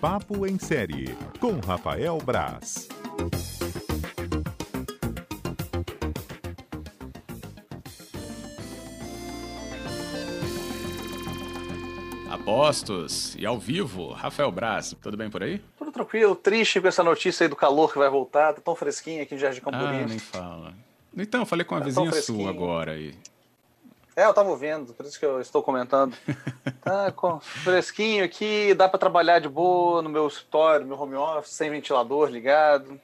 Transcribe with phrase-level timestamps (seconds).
[0.00, 2.88] Papo em Série, com Rafael Braz.
[12.30, 15.60] Apostos e ao vivo, Rafael Braz, tudo bem por aí?
[15.76, 19.22] Tudo tranquilo, triste com essa notícia aí do calor que vai voltar, tá tão fresquinho
[19.22, 20.04] aqui em Jardim Camburim.
[20.04, 20.72] Ah, nem fala.
[21.14, 23.14] Então, falei com uma tá vizinha sua agora aí.
[24.16, 26.16] É, eu tava ouvindo, por isso que eu estou comentando.
[26.82, 31.14] Tá com fresquinho aqui, dá para trabalhar de boa no meu escritório, no meu home
[31.14, 33.00] office, sem ventilador ligado.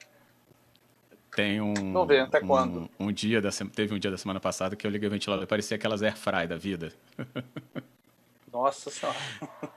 [1.35, 1.73] Tem um.
[1.73, 2.89] Vamos ver até quando.
[2.99, 5.45] Um, um dia da, teve um dia da semana passada que eu liguei o ventilador
[5.45, 6.91] parecia aquelas air fry da vida.
[8.51, 9.17] Nossa senhora.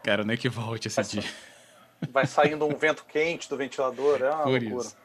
[0.02, 1.30] Quero nem que volte esse vai dia.
[2.10, 4.86] Vai saindo um vento quente do ventilador, é uma Por loucura.
[4.86, 4.96] Isso.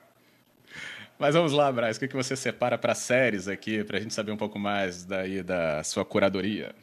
[1.17, 4.31] Mas vamos lá, Braz, o que você separa para séries aqui, para a gente saber
[4.33, 6.75] um pouco mais daí da sua curadoria?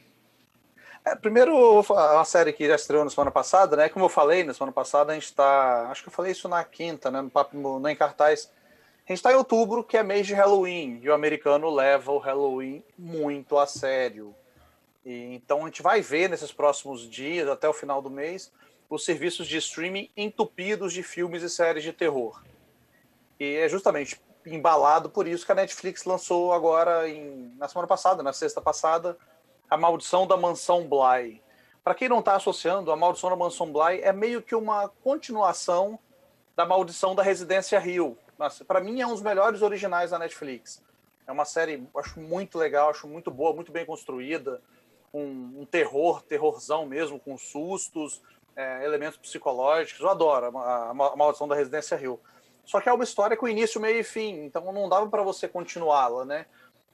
[1.05, 3.89] É, primeiro, uma série que já estreou na semana passada, né?
[3.89, 5.89] Como eu falei, na semana passada a gente está.
[5.91, 7.21] Acho que eu falei isso na quinta, né?
[7.21, 8.49] No papo no, em cartaz.
[9.05, 12.17] A gente está em outubro, que é mês de Halloween, e o americano leva o
[12.17, 14.33] Halloween muito a sério.
[15.05, 18.49] E, então a gente vai ver nesses próximos dias, até o final do mês,
[18.89, 22.41] os serviços de streaming entupidos de filmes e séries de terror.
[23.39, 28.21] E é justamente embalado por isso que a Netflix lançou agora, em, na semana passada,
[28.21, 29.17] na sexta passada,
[29.69, 31.41] A Maldição da Mansão Bly.
[31.83, 35.99] Para quem não está associando, A Maldição da Mansão Bly é meio que uma continuação
[36.55, 38.17] da Maldição da Residência Hill.
[38.67, 40.81] Para mim, é um dos melhores originais da Netflix.
[41.25, 44.61] É uma série, acho muito legal, acho muito boa, muito bem construída.
[45.13, 48.21] Um, um terror, terrorzão mesmo, com sustos,
[48.55, 50.01] é, elementos psicológicos.
[50.01, 52.19] Eu adoro a, a Maldição da Residência Hill.
[52.65, 55.47] Só que é uma história com início, meio e fim, então não dava para você
[55.47, 56.45] continuá-la, né?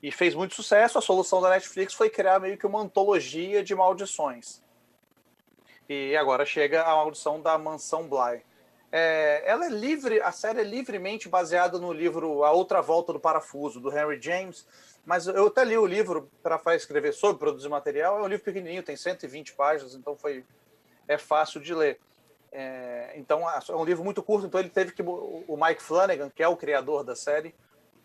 [0.01, 0.97] E fez muito sucesso.
[0.97, 4.63] A solução da Netflix foi criar meio que uma antologia de maldições.
[5.87, 8.43] E agora chega a maldição da Mansão Bly.
[8.91, 13.19] É, ela é livre, a série é livremente baseada no livro A Outra Volta do
[13.19, 14.65] Parafuso, do Henry James,
[15.05, 18.19] mas eu até li o livro para escrever sobre, produzir material.
[18.19, 20.43] É um livro pequenininho, tem 120 páginas, então foi
[21.07, 21.99] é fácil de ler.
[22.51, 26.41] É, então é um livro muito curto, então ele teve que o Mike Flanagan, que
[26.41, 27.53] é o criador da série,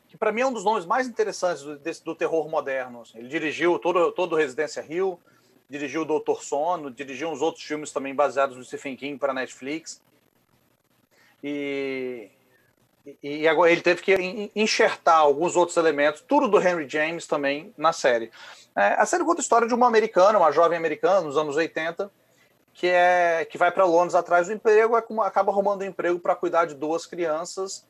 [0.08, 3.02] que para mim é um dos nomes mais interessantes do, desse, do terror moderno.
[3.02, 3.18] Assim.
[3.18, 5.18] Ele dirigiu todo todo Residência Hill,
[5.68, 10.02] dirigiu o Doutor Sono, dirigiu uns outros filmes também baseados no Stephen King para Netflix.
[11.42, 12.30] E,
[13.22, 17.92] e agora ele teve que enxertar alguns outros elementos, tudo do Henry James também na
[17.92, 18.30] série.
[18.76, 22.10] É, a série conta a história de uma americana, uma jovem americana, nos anos 80,
[22.74, 26.34] que é que vai para Londres atrás do emprego, é acaba arrumando um emprego para
[26.34, 27.86] cuidar de duas crianças,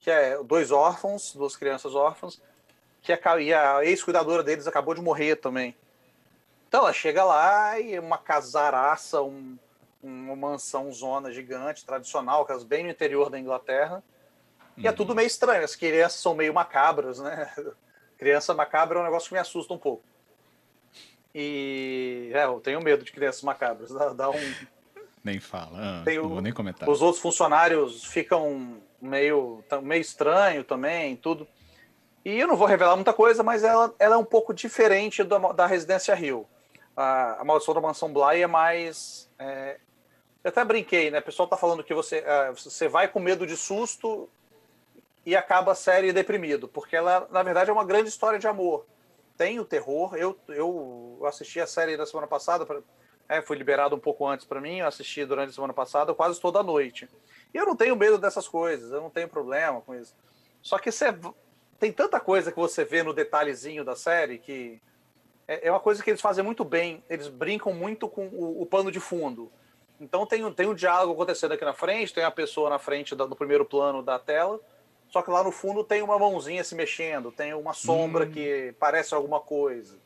[0.00, 2.40] que é dois órfãos, duas crianças órfãs,
[3.00, 5.74] que a, e a ex-cuidadora deles acabou de morrer também.
[6.68, 9.56] Então ela chega lá e uma casaraça, um,
[10.02, 14.02] uma mansão zona gigante, tradicional, que é bem no interior da Inglaterra.
[14.76, 17.50] E é tudo meio estranho, as crianças são meio macabras, né?
[18.18, 20.02] Criança macabra é um negócio que me assusta um pouco.
[21.40, 23.90] E é, eu tenho medo de crianças macabras.
[23.94, 24.54] Dá, dá um.
[25.22, 26.88] Nem fala, ah, não vou nem comentar.
[26.88, 31.46] Os outros funcionários ficam meio, meio estranho também, tudo.
[32.24, 35.38] E eu não vou revelar muita coisa, mas ela, ela é um pouco diferente da,
[35.52, 36.46] da Residência Rio.
[36.96, 39.30] A, a Maldição da Mansão Bly é mais.
[39.38, 39.78] É,
[40.42, 41.20] eu até brinquei, né?
[41.20, 44.28] O pessoal tá falando que você, uh, você vai com medo de susto
[45.24, 48.86] e acaba a série deprimido, porque ela, na verdade, é uma grande história de amor
[49.38, 50.16] tem o terror.
[50.16, 52.80] Eu, eu assisti a série da semana passada, pra,
[53.28, 56.40] é, foi liberado um pouco antes para mim, eu assisti durante a semana passada quase
[56.40, 57.08] toda noite.
[57.52, 60.14] E eu não tenho medo dessas coisas, eu não tenho problema com isso.
[60.62, 61.06] Só que você,
[61.78, 64.80] tem tanta coisa que você vê no detalhezinho da série que
[65.46, 67.02] é, é uma coisa que eles fazem muito bem.
[67.08, 69.50] Eles brincam muito com o, o pano de fundo.
[70.00, 73.36] Então tem, tem um diálogo acontecendo aqui na frente, tem a pessoa na frente do
[73.36, 74.60] primeiro plano da tela
[75.10, 78.30] só que lá no fundo tem uma mãozinha se mexendo, tem uma sombra hum.
[78.30, 79.96] que parece alguma coisa.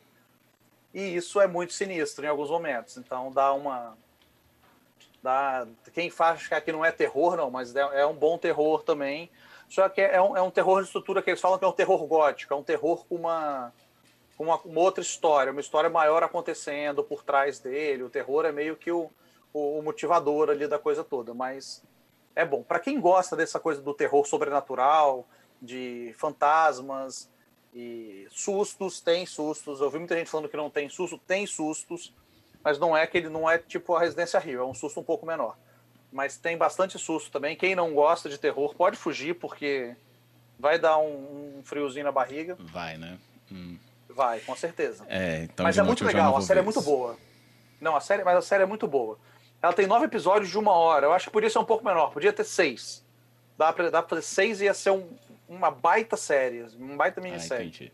[0.92, 2.96] E isso é muito sinistro em alguns momentos.
[2.96, 3.96] Então dá uma.
[5.22, 5.66] Dá...
[5.92, 9.30] Quem faz que não é terror, não, mas é, é um bom terror também.
[9.68, 11.72] Só que é um, é um terror de estrutura que eles falam que é um
[11.72, 13.72] terror gótico, é um terror com uma,
[14.36, 18.02] com uma, uma outra história, uma história maior acontecendo por trás dele.
[18.02, 19.10] O terror é meio que o,
[19.50, 21.82] o, o motivador ali da coisa toda, mas
[22.36, 22.62] é bom.
[22.62, 25.26] Para quem gosta dessa coisa do terror sobrenatural,
[25.62, 27.30] de fantasmas
[27.72, 29.80] e sustos, tem sustos.
[29.80, 32.12] Eu vi muita gente falando que não tem susto, tem sustos,
[32.62, 35.04] mas não é que ele não é tipo a Residência Rio, é um susto um
[35.04, 35.56] pouco menor.
[36.12, 37.56] Mas tem bastante susto também.
[37.56, 39.96] Quem não gosta de terror pode fugir, porque
[40.58, 42.56] vai dar um, um friozinho na barriga.
[42.60, 43.18] Vai, né?
[43.50, 43.78] Hum.
[44.10, 45.04] Vai, com certeza.
[45.08, 47.16] É, então mas é muito legal, a série é muito boa.
[47.80, 49.18] Não, a série, mas a série é muito boa.
[49.62, 51.06] Ela tem nove episódios de uma hora.
[51.06, 53.02] Eu acho que podia ser um pouco menor, podia ter seis.
[53.56, 55.08] Dá pra, dá pra fazer seis e ia ser um,
[55.52, 57.68] uma baita série, uma baita Ah, minissérie.
[57.68, 57.92] entendi.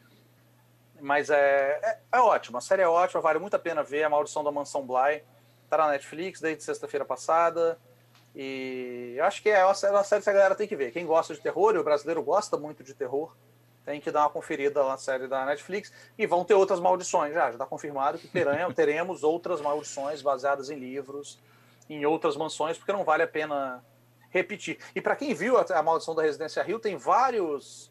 [1.00, 4.02] Mas é, é, é ótimo, a série é ótima, vale muito a pena ver.
[4.04, 5.22] A Maldição da Mansão Bly
[5.68, 7.78] tá na Netflix desde sexta-feira passada.
[8.34, 10.92] E eu acho que é uma série, uma série que a galera tem que ver.
[10.92, 13.34] Quem gosta de terror, e o brasileiro gosta muito de terror,
[13.84, 15.92] tem que dar uma conferida na série da Netflix.
[16.16, 17.46] E vão ter outras maldições já.
[17.46, 18.28] Já está confirmado que
[18.74, 21.38] teremos outras maldições baseadas em livros,
[21.88, 23.82] em outras mansões, porque não vale a pena
[24.30, 24.78] repetir.
[24.94, 27.90] E para quem viu a, a Maldição da Residência Rio, tem vários,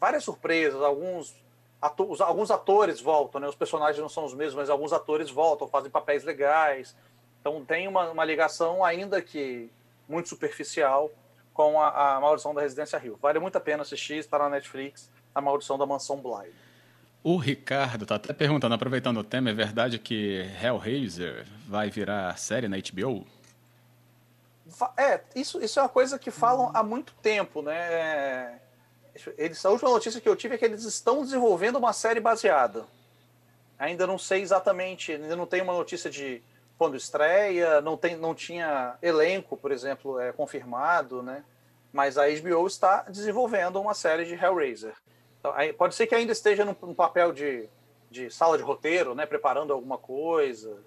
[0.00, 0.80] várias surpresas.
[0.82, 1.34] Alguns,
[1.80, 3.48] ato, alguns atores voltam, né?
[3.48, 6.96] os personagens não são os mesmos, mas alguns atores voltam, fazem papéis legais.
[7.40, 9.70] Então tem uma, uma ligação, ainda que
[10.08, 11.10] muito superficial,
[11.52, 13.18] com a, a Maldição da Residência Rio.
[13.20, 16.52] Vale muito a pena assistir, está na Netflix, A Maldição da Mansão Bly.
[17.22, 22.68] O Ricardo tá até perguntando, aproveitando o tema, é verdade que Hellraiser vai virar série
[22.68, 23.26] na HBO?
[24.96, 28.60] É, isso, isso é uma coisa que falam há muito tempo, né?
[29.36, 32.84] Eles, a última notícia que eu tive é que eles estão desenvolvendo uma série baseada.
[33.78, 36.42] Ainda não sei exatamente, ainda não tem uma notícia de
[36.76, 41.44] quando estreia, não, tem, não tinha elenco, por exemplo, é, confirmado, né?
[41.92, 44.94] Mas a HBO está desenvolvendo uma série de Hellraiser.
[45.40, 47.68] Então, aí pode ser que ainda esteja num, num papel de,
[48.10, 49.26] de sala de roteiro, né?
[49.26, 50.78] Preparando alguma coisa.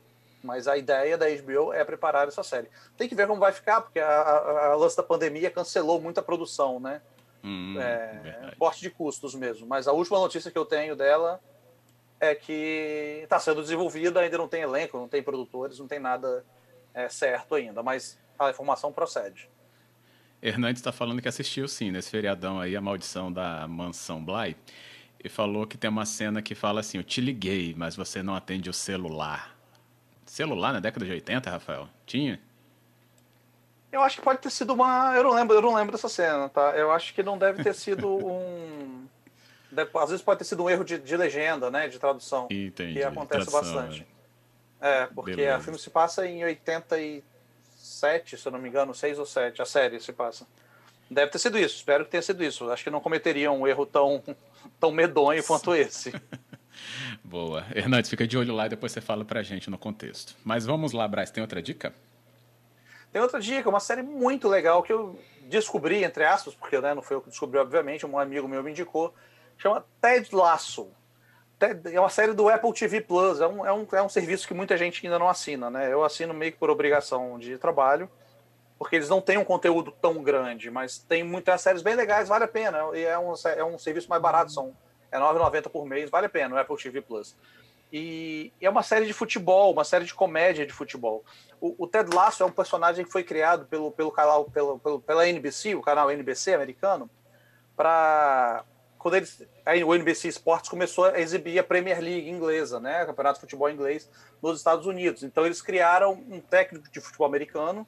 [0.44, 2.68] Mas a ideia da HBO é preparar essa série.
[2.98, 6.22] Tem que ver como vai ficar, porque a, a, a lance da pandemia cancelou muita
[6.22, 7.02] produção, né?
[7.44, 9.68] Hum, É, corte de custos mesmo.
[9.68, 11.40] Mas a última notícia que eu tenho dela
[12.20, 16.46] é que está sendo desenvolvida, ainda não tem elenco, não tem produtores, não tem nada
[16.94, 19.50] é, certo ainda, mas a informação procede.
[20.42, 24.56] Hernandes está falando que assistiu sim nesse feriadão aí, A Maldição da Mansão Bly,
[25.24, 28.36] e falou que tem uma cena que fala assim: Eu te liguei, mas você não
[28.36, 29.56] atende o celular.
[30.36, 31.90] Celular na década de 80, Rafael?
[32.06, 32.40] Tinha?
[33.92, 35.14] Eu acho que pode ter sido uma.
[35.14, 36.72] Eu não lembro, eu não lembro dessa cena, tá?
[36.72, 39.06] Eu acho que não deve ter sido um.
[39.70, 41.90] deve- Às vezes pode ter sido um erro de, de legenda, né?
[41.90, 42.48] De tradução.
[42.50, 42.94] Entendi.
[42.94, 44.00] que acontece Tradução, bastante.
[44.00, 44.06] né?
[44.80, 49.26] É, porque o filme se passa em 87, se eu não me engano, 6 ou
[49.26, 50.48] 7, a série se passa.
[51.10, 52.72] Deve ter sido isso, espero que tenha sido isso.
[52.72, 54.24] Acho que não cometeria um erro tão,
[54.80, 56.14] tão medonho quanto esse.
[57.24, 57.66] Boa.
[57.74, 60.36] Hernandes, fica de olho lá e depois você fala pra gente no contexto.
[60.44, 61.94] Mas vamos lá, Braz, tem outra dica?
[63.12, 67.02] Tem outra dica, uma série muito legal que eu descobri, entre aspas, porque né, não
[67.02, 69.14] foi eu que descobri, obviamente, um amigo meu me indicou,
[69.58, 70.90] chama Ted Lasso.
[71.60, 74.48] Ted- É uma série do Apple TV Plus, é um, é, um, é um serviço
[74.48, 75.92] que muita gente ainda não assina, né?
[75.92, 78.10] Eu assino meio que por obrigação de trabalho,
[78.80, 82.46] porque eles não têm um conteúdo tão grande, mas tem muitas séries bem legais, vale
[82.46, 82.80] a pena.
[82.94, 84.74] E é um, é um serviço mais barato, são,
[85.12, 87.36] é R$ 9,90 por mês, vale a pena o Apple TV Plus.
[87.94, 91.26] E é uma série de futebol, uma série de comédia de futebol.
[91.60, 95.02] O, o Ted Lasso é um personagem que foi criado pelo, pelo canal, pelo, pelo,
[95.02, 97.10] pela NBC, o canal NBC americano,
[97.76, 98.64] para
[98.98, 103.40] quando eles, aí o NBC Sports começou a exibir a Premier League inglesa, né, Campeonato
[103.40, 104.08] de Futebol inglês
[104.42, 105.24] nos Estados Unidos.
[105.24, 107.86] Então eles criaram um técnico de futebol americano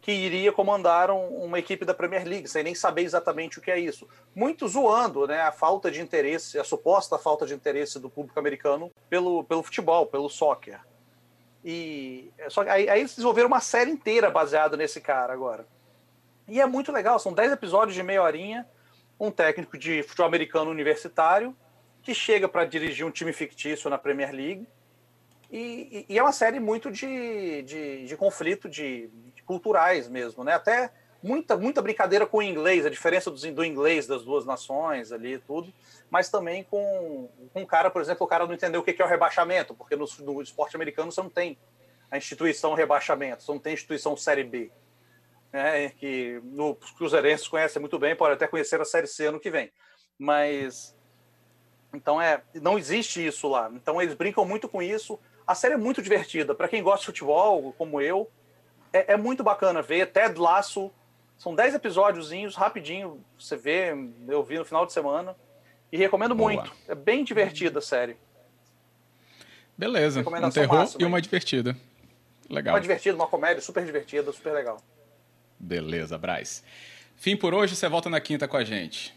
[0.00, 3.70] que iria comandar um- uma equipe da Premier League, sem nem saber exatamente o que
[3.70, 4.08] é isso.
[4.34, 8.90] Muito zoando né, a falta de interesse, a suposta falta de interesse do público americano
[9.10, 10.80] pelo, pelo futebol, pelo soccer.
[11.64, 15.66] E só aí, aí eles desenvolveram uma série inteira baseada nesse cara agora.
[16.48, 18.66] E é muito legal, são 10 episódios de meia horinha,
[19.18, 21.54] um técnico de futebol americano universitário
[22.02, 24.66] que chega para dirigir um time fictício na Premier League.
[25.52, 25.58] E,
[26.08, 29.10] e- e é uma série muito de, de, de conflito de
[29.50, 30.54] culturais mesmo, né?
[30.54, 35.38] Até muita, muita brincadeira com o inglês, a diferença do, inglês das duas nações ali
[35.40, 35.74] tudo,
[36.08, 39.04] mas também com, com um cara, por exemplo, o cara não entendeu o que é
[39.04, 41.58] o rebaixamento, porque no, no esporte americano você não tem
[42.08, 44.70] a instituição rebaixamento, você não tem instituição Série B.
[45.52, 49.40] Né, que no, os cruzeirenses conhecem muito bem, pode até conhecer a Série C ano
[49.40, 49.72] que vem.
[50.16, 50.96] Mas
[51.92, 53.68] então é, não existe isso lá.
[53.74, 55.18] Então eles brincam muito com isso.
[55.44, 56.54] A série é muito divertida.
[56.54, 58.30] Para quem gosta de futebol, como eu,
[58.92, 60.06] é, é muito bacana ver.
[60.06, 60.90] Ted Lasso,
[61.38, 63.94] são 10 episódiozinhos, rapidinho, você vê,
[64.28, 65.36] eu vi no final de semana.
[65.92, 66.52] E recomendo Boa.
[66.52, 66.72] muito.
[66.86, 68.16] É bem divertida a série.
[69.76, 71.76] Beleza, um Recomendação terror máxima, e uma divertida.
[72.48, 72.74] Legal.
[72.74, 74.80] Uma divertida, uma comédia super divertida, super legal.
[75.58, 76.62] Beleza, Braz.
[77.16, 79.14] Fim por hoje, você volta na quinta com a gente.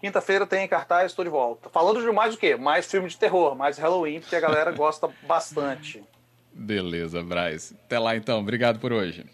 [0.00, 1.70] Quinta-feira tem cartaz, estou de volta.
[1.70, 2.56] Falando de mais o quê?
[2.56, 6.04] Mais filme de terror, mais Halloween, porque a galera gosta bastante.
[6.54, 7.74] Beleza, Braz.
[7.84, 9.26] Até lá então, obrigado por hoje.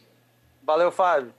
[0.63, 1.33] Valeu, Fábio.